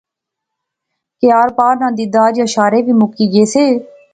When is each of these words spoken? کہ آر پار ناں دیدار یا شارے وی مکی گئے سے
کہ 1.19 1.27
آر 1.41 1.49
پار 1.57 1.73
ناں 1.81 1.93
دیدار 1.97 2.31
یا 2.39 2.45
شارے 2.55 2.79
وی 2.85 2.93
مکی 3.01 3.25
گئے 3.33 3.45
سے 3.53 3.63